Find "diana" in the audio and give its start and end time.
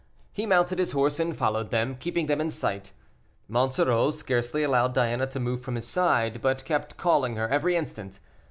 4.95-5.27